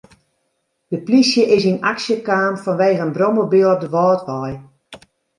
De 0.91 0.97
plysje 1.05 1.43
is 1.55 1.63
yn 1.71 1.83
aksje 1.91 2.15
kaam 2.27 2.55
fanwegen 2.63 3.03
in 3.07 3.15
brommobyl 3.17 3.69
op 3.75 3.81
de 3.83 3.89
Wâldwei. 3.95 4.53